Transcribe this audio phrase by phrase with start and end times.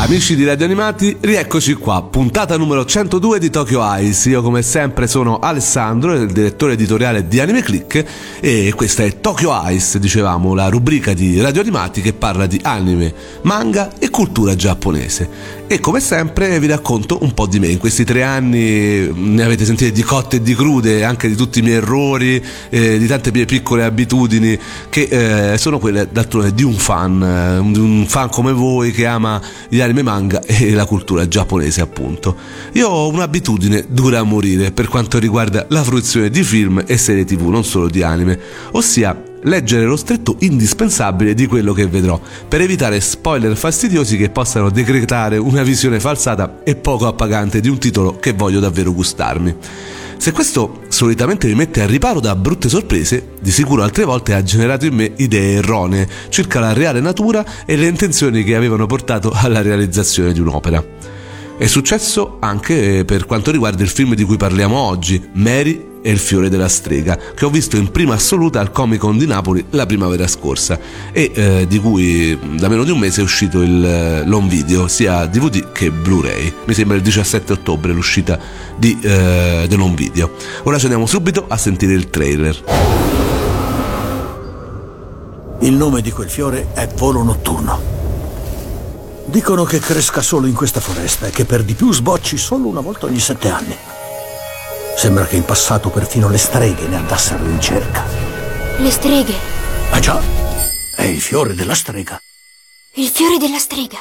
[0.00, 4.26] Amici di Radio Animati, rieccoci qua, puntata numero 102 di Tokyo Eyes.
[4.26, 8.04] Io come sempre sono Alessandro, il direttore editoriale di Anime Click
[8.38, 13.12] e questa è Tokyo Eyes, dicevamo, la rubrica di Radio Animati che parla di anime,
[13.42, 15.56] manga e cultura giapponese.
[15.66, 17.66] E come sempre vi racconto un po' di me.
[17.66, 21.58] In questi tre anni ne avete sentite di cotte e di crude, anche di tutti
[21.58, 24.58] i miei errori, eh, di tante mie piccole abitudini
[24.88, 29.04] che eh, sono quelle d'altronde di un fan, eh, di un fan come voi che
[29.04, 32.36] ama gli anime manga e la cultura giapponese appunto.
[32.72, 37.24] Io ho un'abitudine dura a morire per quanto riguarda la fruizione di film e serie
[37.24, 38.38] tv, non solo di anime,
[38.72, 44.70] ossia leggere lo stretto indispensabile di quello che vedrò, per evitare spoiler fastidiosi che possano
[44.70, 49.56] decretare una visione falsata e poco appagante di un titolo che voglio davvero gustarmi.
[50.18, 54.42] Se questo solitamente mi mette a riparo da brutte sorprese, di sicuro altre volte ha
[54.42, 59.30] generato in me idee erronee circa la reale natura e le intenzioni che avevano portato
[59.32, 60.84] alla realizzazione di un'opera.
[61.56, 66.18] È successo anche per quanto riguarda il film di cui parliamo oggi, Mary e il
[66.18, 69.84] fiore della strega, che ho visto in prima assoluta al Comic Con di Napoli la
[69.84, 70.80] primavera scorsa
[71.12, 74.88] e eh, di cui da meno di un mese è uscito il eh, long video,
[74.88, 76.54] sia DVD che Blu-ray.
[76.64, 78.38] Mi sembra il 17 ottobre l'uscita
[78.74, 80.30] di, eh, del long video.
[80.62, 82.64] Ora ci andiamo subito a sentire il trailer.
[85.60, 87.96] Il nome di quel fiore è volo notturno.
[89.26, 92.80] Dicono che cresca solo in questa foresta e che per di più sbocci solo una
[92.80, 93.76] volta ogni sette anni.
[94.98, 98.04] Sembra che in passato perfino le streghe ne andassero in cerca.
[98.78, 99.32] Le streghe.
[99.90, 100.20] Ah già,
[100.96, 102.20] è il fiore della strega.
[102.94, 103.98] Il fiore della strega.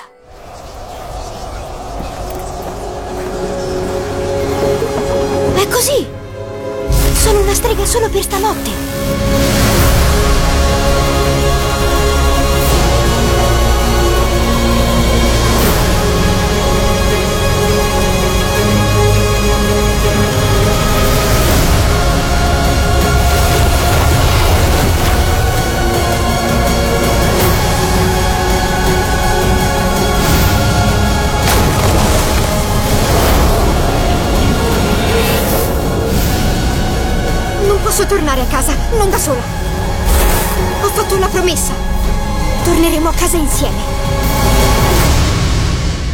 [5.54, 6.08] È così.
[7.14, 9.67] Sono una strega solo per stanotte.
[38.96, 39.42] Non da sola.
[40.82, 41.74] Ho fatto una promessa.
[42.64, 43.96] Torneremo a casa insieme.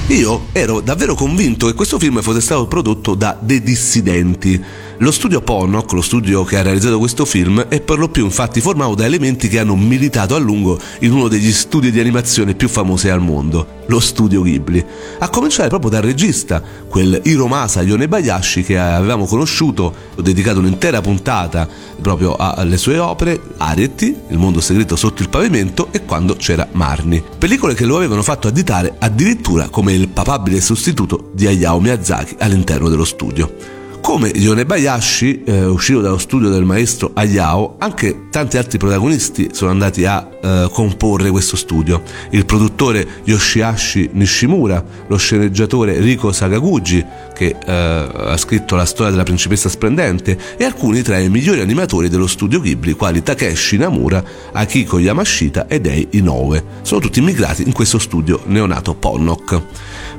[0.07, 4.63] Io ero davvero convinto che questo film fosse stato prodotto da The Dissidenti.
[4.97, 8.61] Lo studio Ponnock, lo studio che ha realizzato questo film, è per lo più infatti
[8.61, 12.69] formato da elementi che hanno militato a lungo in uno degli studi di animazione più
[12.69, 14.85] famosi al mondo, lo studio Ghibli.
[15.19, 21.67] A cominciare proprio dal regista, quel Hiromasa Yonebayashi che avevamo conosciuto, ho dedicato un'intera puntata
[21.99, 27.21] proprio alle sue opere, Arietti, Il mondo segreto sotto il pavimento e Quando c'era Marni.
[27.37, 32.89] Pellicole che lo avevano fatto additare addirittura come il papabile sostituto di Hayao Miyazaki all'interno
[32.89, 33.72] dello studio.
[34.03, 40.03] Come Yonebayashi, eh, uscito dallo studio del maestro Hayao, anche tanti altri protagonisti sono andati
[40.03, 42.03] a eh, comporre questo studio.
[42.31, 47.03] Il produttore Yoshihashi Nishimura, lo sceneggiatore Riko Sakaguchi,
[47.33, 52.09] che eh, ha scritto la storia della principessa splendente, e alcuni tra i migliori animatori
[52.09, 54.21] dello studio Ghibli, quali Takeshi Namura,
[54.51, 56.61] Akiko Yamashita ed Ei Inoue.
[56.81, 59.61] Sono tutti immigrati in questo studio neonato Ponnock.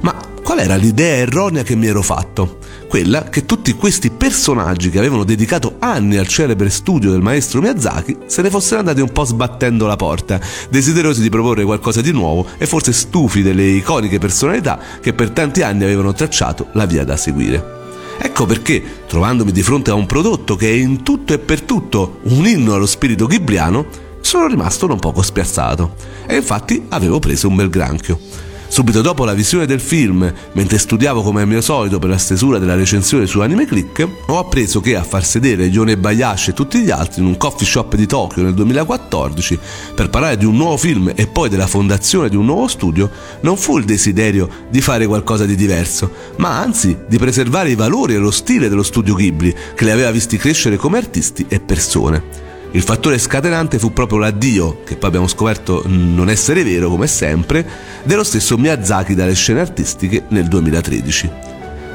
[0.00, 2.58] Ma Qual era l'idea erronea che mi ero fatto?
[2.94, 8.18] Quella che tutti questi personaggi che avevano dedicato anni al celebre studio del maestro Miyazaki
[8.26, 10.38] se ne fossero andati un po' sbattendo la porta,
[10.70, 15.62] desiderosi di proporre qualcosa di nuovo e forse stufi delle iconiche personalità che per tanti
[15.62, 17.82] anni avevano tracciato la via da seguire.
[18.16, 22.20] Ecco perché, trovandomi di fronte a un prodotto che è in tutto e per tutto
[22.26, 23.86] un inno allo spirito ghibliano,
[24.20, 25.96] sono rimasto non poco spiazzato
[26.28, 28.52] e infatti avevo preso un bel granchio.
[28.68, 32.58] Subito dopo la visione del film, mentre studiavo come al mio solito per la stesura
[32.58, 36.80] della recensione su Anime Click, ho appreso che a far sedere Yone Bayashi e tutti
[36.80, 39.58] gli altri in un coffee shop di Tokyo nel 2014
[39.94, 43.10] per parlare di un nuovo film e poi della fondazione di un nuovo studio
[43.42, 48.14] non fu il desiderio di fare qualcosa di diverso, ma anzi di preservare i valori
[48.14, 52.53] e lo stile dello studio Ghibli che li aveva visti crescere come artisti e persone.
[52.74, 57.64] Il fattore scatenante fu proprio l'addio, che poi abbiamo scoperto non essere vero come sempre,
[58.02, 61.30] dello stesso Miyazaki dalle scene artistiche nel 2013.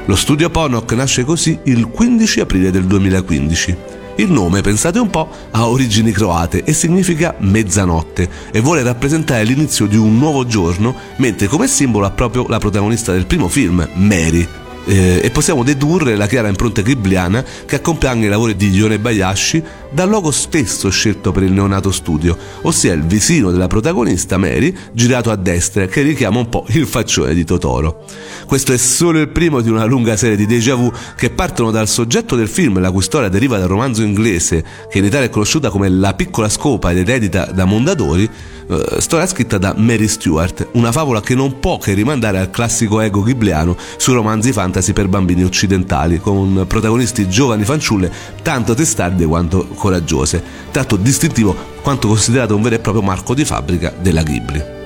[0.06, 3.76] Lo studio Ponok nasce così il 15 aprile del 2015.
[4.16, 9.84] Il nome, pensate un po', ha origini croate e significa mezzanotte e vuole rappresentare l'inizio
[9.84, 14.59] di un nuovo giorno, mentre come simbolo ha proprio la protagonista del primo film, Mary.
[14.86, 19.62] Eh, e possiamo dedurre la chiara impronta ghibliana che accompagna i lavori di Yone Bayashi
[19.90, 25.30] dal logo stesso scelto per il neonato studio, ossia il visino della protagonista Mary girato
[25.30, 28.04] a destra che richiama un po' il faccione di Totoro.
[28.46, 31.88] Questo è solo il primo di una lunga serie di déjà vu che partono dal
[31.88, 35.70] soggetto del film, la cui storia deriva dal romanzo inglese che in Italia è conosciuta
[35.70, 38.28] come La piccola scopa ed eredita da Mondadori,
[38.98, 43.22] storia scritta da Mary Stewart, una favola che non può che rimandare al classico ego
[43.22, 48.12] ghibliano sui romanzi fantasy per bambini occidentali, con protagonisti giovani fanciulle
[48.42, 53.92] tanto testarde quanto coraggiose, tratto distintivo quanto considerato un vero e proprio marco di fabbrica
[53.98, 54.79] della Ghibli.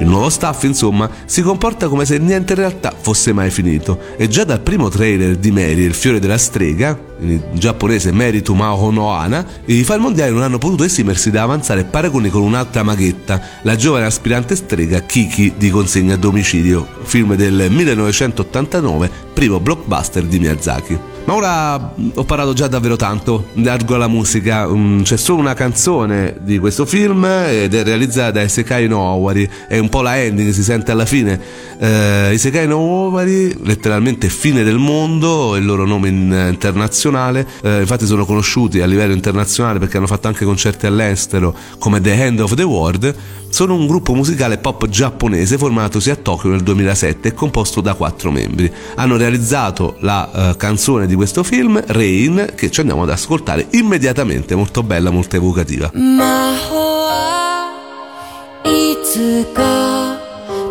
[0.00, 4.28] Il nuovo staff, insomma, si comporta come se niente in realtà fosse mai finito e
[4.28, 9.44] già dal primo trailer di Mary, il fiore della strega, in giapponese Mary no Ana,
[9.66, 14.06] i fan mondiali non hanno potuto esimersi da avanzare paragoni con un'altra maghetta, la giovane
[14.06, 21.09] aspirante strega Kiki di consegna a domicilio, film del 1989, primo blockbuster di Miyazaki.
[21.24, 26.36] Ma ora ho parlato già davvero tanto, largo alla musica, mm, c'è solo una canzone
[26.40, 30.50] di questo film ed è realizzata da Isekai no Owari, è un po' la ending,
[30.50, 31.40] si sente alla fine.
[31.78, 38.06] Uh, Isekai no Owari, letteralmente fine del mondo, il loro nome in, internazionale, uh, infatti
[38.06, 42.54] sono conosciuti a livello internazionale perché hanno fatto anche concerti all'estero come The End of
[42.54, 43.14] the World,
[43.49, 48.31] sono un gruppo musicale pop giapponese formatosi a Tokyo nel 2007 e composto da quattro
[48.31, 48.71] membri.
[48.95, 54.55] Hanno realizzato la uh, canzone di questo film, Rain, che ci andiamo ad ascoltare immediatamente,
[54.55, 55.91] molto bella, molto evocativa.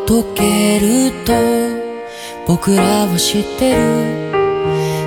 [0.06, 1.32] 溶けると
[2.46, 3.80] 僕らは知ってる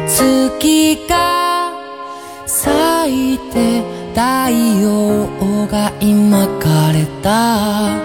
[0.07, 1.71] 月が
[2.48, 3.70] 咲いて
[4.14, 5.26] 太陽
[5.69, 7.97] が今枯れた。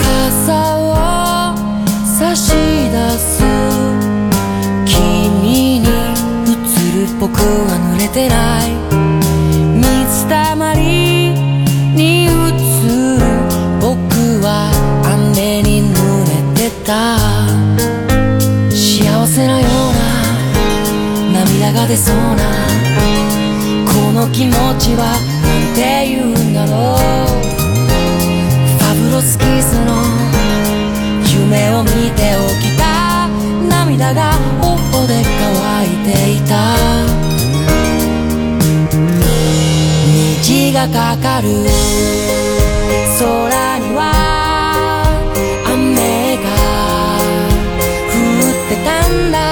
[0.00, 1.54] 傘を
[2.18, 3.44] 差し出す。
[4.86, 8.72] 君に映る僕は濡れてない。
[9.82, 11.34] 水たまり
[11.94, 13.20] に映る
[13.82, 13.94] 僕
[14.42, 14.72] は
[15.04, 17.18] 雨に濡れてた。
[18.70, 22.55] 幸せなような涙が出そうな
[24.36, 26.98] 気持ちはなんて言うんだろう。
[28.76, 29.88] ファブロスキスの
[31.24, 32.84] 夢を見て起きた。
[33.66, 36.52] 涙が頬で乾いていた。
[40.42, 41.48] 虹がかかる。
[43.18, 43.24] 空
[43.78, 44.02] には
[45.64, 46.46] 雨が
[48.12, 48.12] 降
[48.52, 49.45] ってたんだ。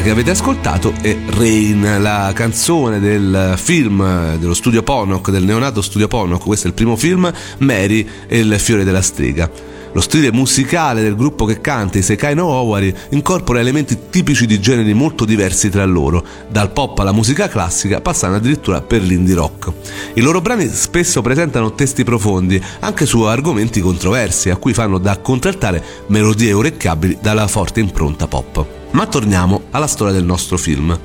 [0.00, 6.08] Che avete ascoltato è Rain, la canzone del film dello studio Ponok, del neonato studio
[6.08, 6.44] Ponok.
[6.44, 9.50] Questo è il primo film, Mary e il fiore della strega.
[9.92, 14.60] Lo stile musicale del gruppo che canta, i Sekai no Owari, incorpora elementi tipici di
[14.60, 19.72] generi molto diversi tra loro, dal pop alla musica classica, passando addirittura per l'indie rock.
[20.14, 25.18] I loro brani spesso presentano testi profondi, anche su argomenti controversi, a cui fanno da
[25.18, 28.71] contraltare melodie orecchiabili dalla forte impronta pop.
[28.92, 30.98] Ma torniamo alla storia del nostro film.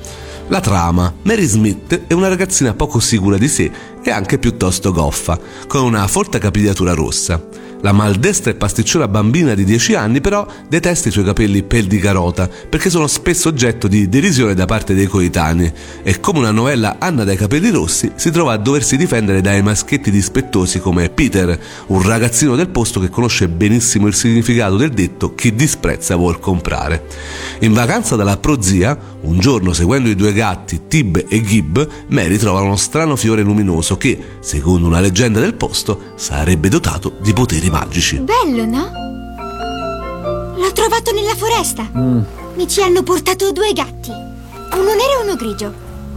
[0.50, 1.14] La trama.
[1.24, 3.72] Mary Smith è una ragazzina poco sicura di sé
[4.04, 7.42] e anche piuttosto goffa, con una folta capigliatura rossa.
[7.82, 12.00] La maldestra e pasticciola bambina di 10 anni però detesta i suoi capelli pel di
[12.00, 15.72] carota perché sono spesso oggetto di derisione da parte dei coetanei
[16.04, 20.10] e come una novella Anna dai capelli rossi si trova a doversi difendere dai maschetti
[20.10, 25.54] dispettosi come Peter, un ragazzino del posto che conosce benissimo il significato del detto chi
[25.54, 27.06] disprezza vuol comprare.
[27.60, 32.62] In vacanza dalla prozia, un giorno seguendo i due gatti Tib e Gib, Mary trova
[32.62, 38.18] uno strano fiore luminoso che, secondo una leggenda del posto, sarebbe dotato di poteri magici.
[38.20, 38.92] Bello, no?
[40.56, 41.88] L'ho trovato nella foresta.
[41.94, 44.10] Mi ci hanno portato due gatti.
[44.10, 45.74] Uno nero e uno grigio.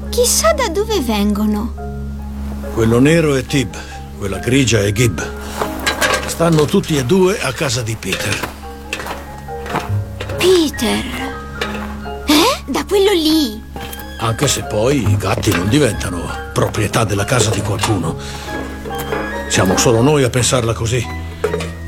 [0.08, 1.74] Chissà da dove vengono.
[2.74, 3.76] Quello nero è Tib,
[4.18, 5.22] quella grigia è Gib.
[6.26, 8.48] Stanno tutti e due a casa di Peter.
[10.36, 11.04] Peter.
[12.26, 12.62] Eh?
[12.66, 13.62] Da quello lì.
[14.18, 18.16] Anche se poi i gatti non diventano proprietà della casa di qualcuno.
[19.48, 21.04] Siamo solo noi a pensarla così.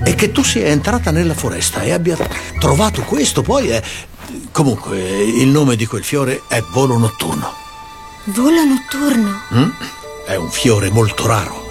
[0.05, 2.17] E che tu sia entrata nella foresta e abbia
[2.59, 3.83] trovato questo poi è...
[4.51, 7.53] Comunque, il nome di quel fiore è volo notturno.
[8.25, 9.41] Volo notturno.
[9.55, 9.71] Mm?
[10.27, 11.71] È un fiore molto raro.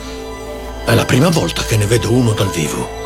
[0.85, 2.99] È la prima volta che ne vedo uno dal vivo.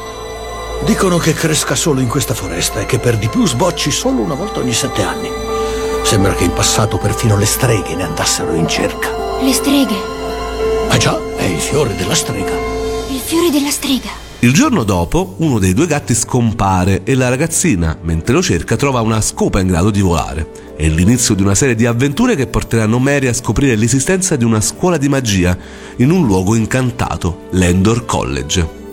[0.83, 4.33] Dicono che cresca solo in questa foresta e che per di più sbocci solo una
[4.33, 5.29] volta ogni sette anni.
[6.03, 9.09] Sembra che in passato perfino le streghe ne andassero in cerca.
[9.41, 9.95] Le streghe.
[10.87, 12.53] Ma già, è il fiore della strega.
[13.09, 14.24] Il fiore della strega.
[14.45, 19.01] Il giorno dopo, uno dei due gatti scompare e la ragazzina, mentre lo cerca, trova
[19.01, 20.73] una scopa in grado di volare.
[20.77, 24.61] È l'inizio di una serie di avventure che porteranno Mary a scoprire l'esistenza di una
[24.61, 25.57] scuola di magia
[25.95, 28.83] in un luogo incantato, l'Endor College.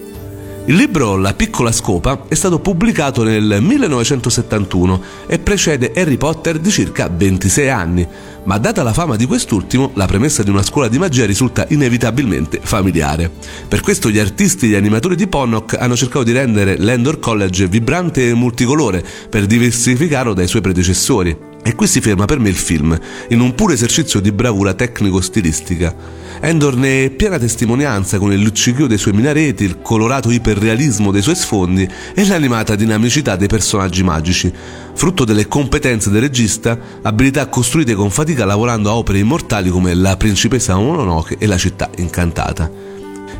[0.65, 6.71] Il libro La piccola scopa è stato pubblicato nel 1971 e precede Harry Potter di
[6.71, 8.07] circa 26 anni,
[8.45, 12.61] ma data la fama di quest'ultimo, la premessa di una scuola di magia risulta inevitabilmente
[12.63, 13.31] familiare.
[13.69, 17.69] Per questo gli artisti e gli animatori di Ponnock hanno cercato di rendere l'Endor College
[17.69, 21.51] vibrante e multicolore per diversificarlo dai suoi predecessori.
[21.65, 26.22] E qui si ferma per me il film, in un puro esercizio di bravura tecnico-stilistica.
[26.45, 31.23] Endor ne è piena testimonianza con il luccichio dei suoi minareti, il colorato iperrealismo dei
[31.23, 34.53] suoi sfondi e l'animata dinamicità dei personaggi magici,
[34.93, 40.17] frutto delle competenze del regista, abilità costruite con fatica lavorando a opere immortali come La
[40.17, 42.92] principessa Mononoke e La città incantata.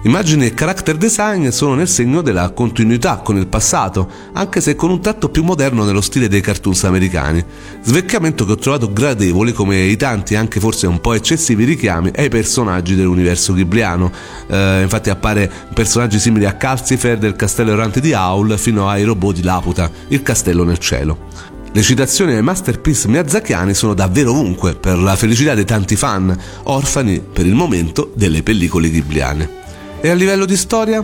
[0.05, 4.91] Immagini e character design sono nel segno della continuità con il passato, anche se con
[4.91, 7.45] un tratto più moderno nello stile dei cartoons americani.
[7.83, 12.29] Svecchiamento che ho trovato gradevole come i tanti, anche forse un po' eccessivi richiami ai
[12.29, 14.11] personaggi dell'universo ghibliano.
[14.49, 19.37] Eh, infatti appare personaggi simili a Calcifer del castello errante di Howl fino ai robot
[19.37, 21.29] di Laputa, il castello nel cielo.
[21.71, 27.21] Le citazioni ai masterpiece miyazakiani sono davvero ovunque, per la felicità dei tanti fan, orfani
[27.21, 29.62] per il momento delle pellicole ghibliane.
[30.05, 31.01] E a livello di storia?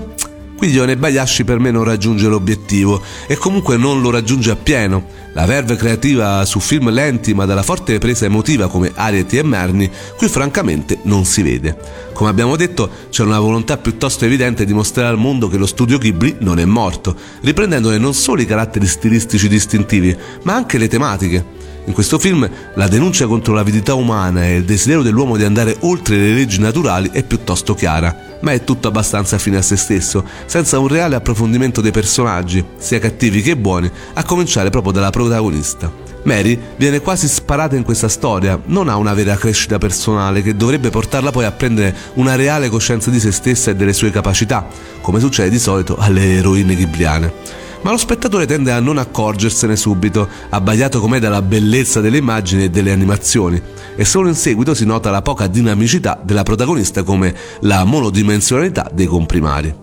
[0.57, 5.07] Qui Yone Bayashi per me non raggiunge l'obiettivo e comunque non lo raggiunge appieno.
[5.35, 9.89] La verve creativa su film lenti ma dalla forte presa emotiva come Arieti e Marni
[10.17, 11.79] qui francamente non si vede.
[12.13, 15.97] Come abbiamo detto c'è una volontà piuttosto evidente di mostrare al mondo che lo studio
[15.97, 21.58] Ghibli non è morto, riprendendone non solo i caratteri stilistici distintivi ma anche le tematiche.
[21.89, 26.17] In questo film la denuncia contro l'avidità umana e il desiderio dell'uomo di andare oltre
[26.17, 30.79] le leggi naturali è piuttosto chiara, ma è tutto abbastanza fine a se stesso, senza
[30.79, 35.91] un reale approfondimento dei personaggi, sia cattivi che buoni, a cominciare proprio dalla protagonista.
[36.25, 40.91] Mary viene quasi sparata in questa storia, non ha una vera crescita personale che dovrebbe
[40.91, 44.67] portarla poi a prendere una reale coscienza di se stessa e delle sue capacità,
[45.01, 50.29] come succede di solito alle eroine ghibliane ma lo spettatore tende a non accorgersene subito,
[50.51, 53.61] abbagliato com'è dalla bellezza delle immagini e delle animazioni,
[53.97, 59.07] e solo in seguito si nota la poca dinamicità della protagonista come la monodimensionalità dei
[59.07, 59.75] comprimari.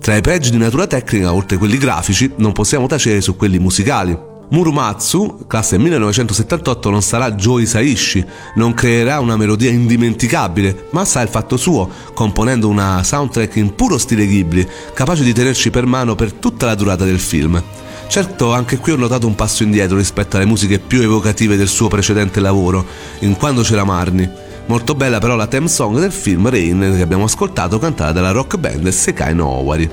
[0.00, 4.36] Tra i pregi di natura tecnica, oltre quelli grafici, non possiamo tacere su quelli musicali.
[4.50, 8.24] Murumatsu, classe 1978, non sarà Joe Saishi,
[8.54, 13.98] non creerà una melodia indimenticabile, ma sa il fatto suo, componendo una soundtrack in puro
[13.98, 17.62] stile Ghibli, capace di tenerci per mano per tutta la durata del film.
[18.08, 21.88] Certo, anche qui ho notato un passo indietro rispetto alle musiche più evocative del suo
[21.88, 22.86] precedente lavoro,
[23.20, 24.46] in Quando c'era Marni.
[24.64, 28.56] Molto bella però la theme song del film Rain che abbiamo ascoltato cantata dalla rock
[28.56, 29.88] band Sekai no Owari.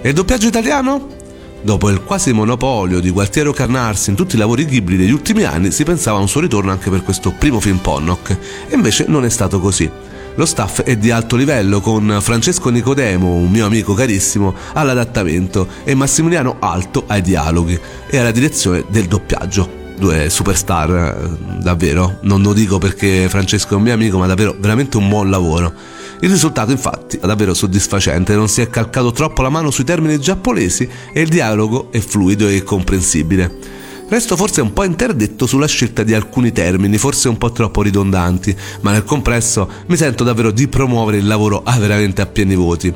[0.00, 1.16] E il doppiaggio italiano?
[1.60, 5.72] Dopo il quasi monopolio di Gualtiero Carnarsi in tutti i lavori Ghibli degli ultimi anni,
[5.72, 8.30] si pensava a un suo ritorno anche per questo primo film Ponnock,
[8.68, 9.90] e invece non è stato così.
[10.36, 15.96] Lo staff è di alto livello, con Francesco Nicodemo, un mio amico carissimo, all'adattamento e
[15.96, 19.68] Massimiliano Alto ai dialoghi e alla direzione del doppiaggio.
[19.98, 22.18] Due superstar, eh, davvero.
[22.22, 25.72] Non lo dico perché Francesco è un mio amico, ma davvero veramente un buon lavoro.
[26.20, 30.18] Il risultato infatti è davvero soddisfacente, non si è calcato troppo la mano sui termini
[30.18, 33.76] giapponesi e il dialogo è fluido e comprensibile.
[34.08, 38.56] Resto forse un po' interdetto sulla scelta di alcuni termini, forse un po' troppo ridondanti,
[38.80, 42.92] ma nel complesso mi sento davvero di promuovere il lavoro a veramente a pieni voti.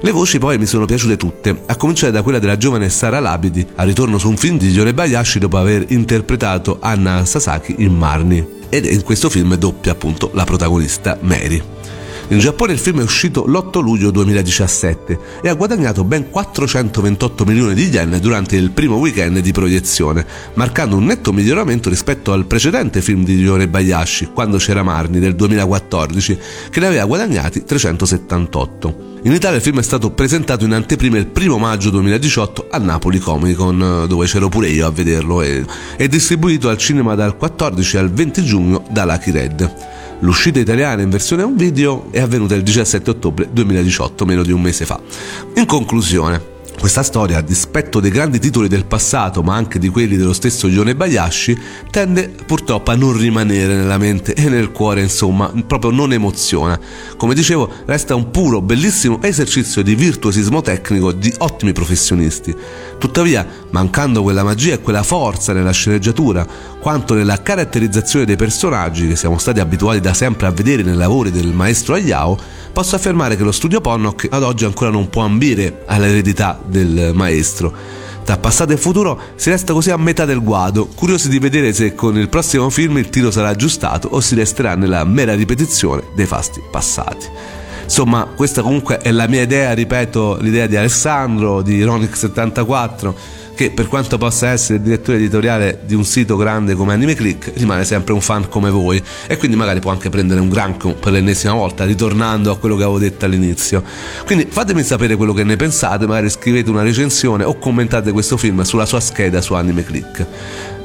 [0.00, 3.66] Le voci poi mi sono piaciute tutte, a cominciare da quella della giovane Sara Labidi,
[3.76, 8.54] a ritorno su un film di Yonebayashi dopo aver interpretato Anna Sasaki in Marni.
[8.68, 11.75] Ed in questo film doppia appunto la protagonista Mary.
[12.28, 17.72] In Giappone il film è uscito l'8 luglio 2017 e ha guadagnato ben 428 milioni
[17.72, 23.00] di yen durante il primo weekend di proiezione, marcando un netto miglioramento rispetto al precedente
[23.00, 29.14] film di Yore Bayashi, Quando c'era Marni, del 2014, che ne aveva guadagnati 378.
[29.22, 33.20] In Italia il film è stato presentato in anteprima il 1 maggio 2018 a Napoli
[33.20, 35.64] Comic Con, dove c'ero pure io a vederlo, e
[35.96, 39.94] è distribuito al cinema dal 14 al 20 giugno da Lucky Red.
[40.20, 44.62] L'uscita italiana in versione un video è avvenuta il 17 ottobre 2018, meno di un
[44.62, 44.98] mese fa.
[45.56, 50.16] In conclusione, questa storia, a dispetto dei grandi titoli del passato, ma anche di quelli
[50.16, 51.58] dello stesso Yone Bayashi,
[51.90, 56.78] tende purtroppo a non rimanere nella mente e nel cuore, insomma, proprio non emoziona.
[57.16, 62.54] Come dicevo, resta un puro, bellissimo esercizio di virtuosismo tecnico di ottimi professionisti.
[62.98, 66.46] Tuttavia, mancando quella magia e quella forza nella sceneggiatura,
[66.86, 71.32] quanto nella caratterizzazione dei personaggi che siamo stati abituati da sempre a vedere nei lavori
[71.32, 72.38] del maestro Hayao,
[72.72, 77.74] posso affermare che lo studio Ponnock ad oggi ancora non può ambire all'eredità del maestro.
[78.22, 81.92] Tra passato e futuro si resta così a metà del guado, curiosi di vedere se
[81.96, 86.26] con il prossimo film il tiro sarà aggiustato o si resterà nella mera ripetizione dei
[86.26, 87.26] fasti passati.
[87.82, 93.14] Insomma, questa comunque è la mia idea, ripeto, l'idea di Alessandro, di Ronic74
[93.56, 97.52] che per quanto possa essere il direttore editoriale di un sito grande come Anime Click
[97.56, 99.02] rimane sempre un fan come voi.
[99.26, 102.82] E quindi magari può anche prendere un granco per l'ennesima volta ritornando a quello che
[102.82, 103.82] avevo detto all'inizio.
[104.26, 108.60] Quindi fatemi sapere quello che ne pensate magari scrivete una recensione o commentate questo film
[108.62, 110.26] sulla sua scheda su Anime Click.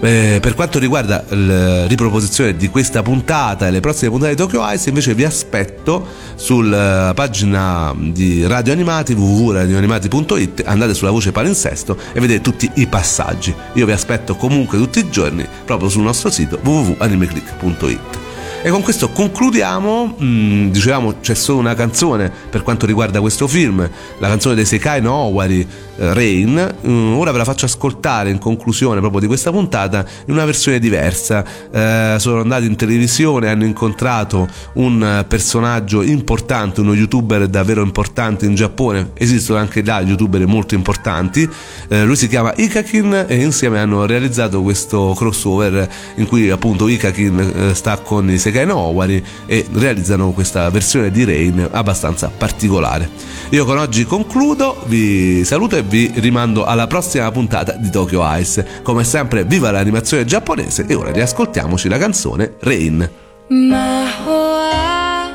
[0.03, 4.67] Eh, per quanto riguarda la riproposizione di questa puntata e le prossime puntate di Tokyo
[4.71, 12.19] Ice, invece vi aspetto sulla pagina di Radio Animati www.radioanimati.it, andate sulla voce palinsesto e
[12.19, 13.55] vedete tutti i passaggi.
[13.73, 18.20] Io vi aspetto comunque tutti i giorni proprio sul nostro sito www.animeclick.it.
[18.63, 20.17] E con questo concludiamo.
[20.21, 25.01] Mm, dicevamo c'è solo una canzone per quanto riguarda questo film, la canzone dei Sekai
[25.01, 26.75] no Owari, eh, Rain.
[26.85, 30.77] Mm, ora ve la faccio ascoltare in conclusione proprio di questa puntata in una versione
[30.77, 31.43] diversa.
[31.71, 38.53] Eh, sono andati in televisione, hanno incontrato un personaggio importante, uno youtuber davvero importante in
[38.53, 39.09] Giappone.
[39.15, 41.49] Esistono anche là youtuber molto importanti.
[41.87, 47.39] Eh, lui si chiama Ikakin e insieme hanno realizzato questo crossover in cui appunto Ikakin
[47.39, 52.30] eh, sta con i Sekai Sekai no Owari e realizzano questa versione di Rain abbastanza
[52.36, 53.08] particolare.
[53.50, 58.82] Io con oggi concludo, vi saluto e vi rimando alla prossima puntata di Tokyo Ice.
[58.82, 63.08] Come sempre, viva l'animazione giapponese e ora riascoltiamoci la canzone Rain.
[63.48, 65.30] 魔法は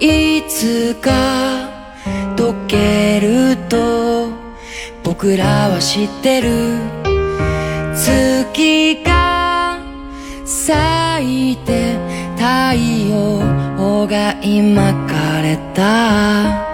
[0.00, 1.10] いつか
[2.34, 4.30] 解けると
[5.04, 6.78] 僕らは知ってる
[7.94, 9.78] 月が
[10.46, 11.93] 咲いて
[12.45, 16.69] 太陽が今枯れた。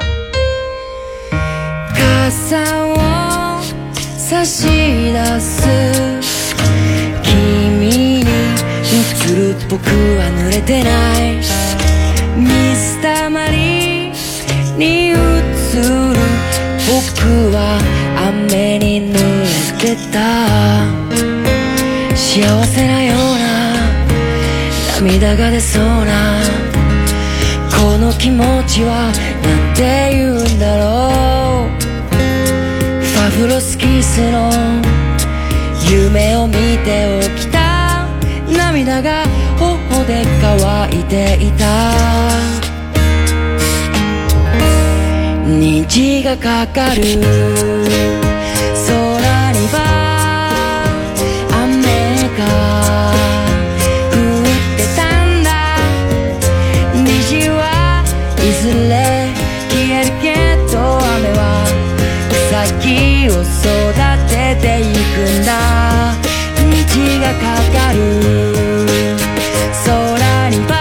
[1.95, 2.97] 傘を
[4.17, 4.67] 差し
[5.13, 5.63] 出す。
[7.23, 8.25] 君に映
[9.33, 9.79] る僕
[10.19, 11.39] は濡れてない。
[12.35, 14.11] 水たまり
[14.77, 15.15] に映る
[16.85, 17.79] 僕は
[18.27, 20.19] 雨に濡れてた。
[22.13, 23.30] 幸せなよ
[25.21, 26.41] 涙が出そうな
[27.79, 29.11] この気持ちは
[29.43, 31.69] なんて言うんだろう
[33.03, 34.49] ファブロスキスの
[35.87, 36.53] 夢を見
[36.83, 38.07] て起きた。
[38.47, 39.25] 涙が
[39.59, 41.93] 頬で乾いていた。
[45.45, 47.01] 虹がかかる。
[48.87, 49.50] 空に
[63.29, 63.43] を育
[64.27, 64.97] てていく
[65.41, 65.49] んだ。
[66.69, 67.97] 虹がかかる。
[69.85, 69.89] 空
[70.49, 70.71] には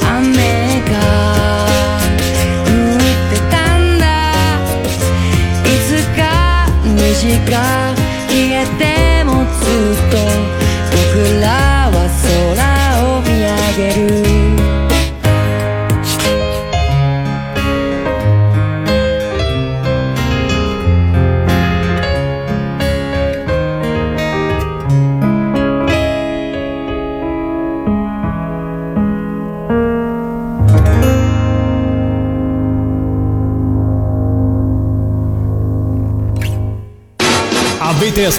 [0.00, 0.92] 雨が
[2.64, 2.98] 降っ
[3.30, 4.04] てたんだ。
[5.64, 6.20] いつか
[6.84, 6.90] 虹
[7.50, 7.54] が
[8.28, 8.93] 消えて